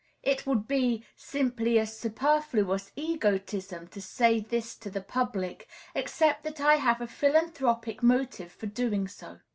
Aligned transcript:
It 0.23 0.47
would 0.47 0.67
be 0.67 1.05
simply 1.15 1.77
a 1.77 1.85
superfluous 1.85 2.91
egotism 2.95 3.87
to 3.89 4.01
say 4.01 4.39
this 4.39 4.75
to 4.77 4.89
the 4.89 4.99
public, 4.99 5.67
except 5.93 6.41
that 6.45 6.59
I 6.59 6.77
have 6.77 7.01
a 7.01 7.07
philanthropic 7.07 8.01
motive 8.01 8.51
for 8.51 8.65
doing 8.65 9.07
so. 9.07 9.41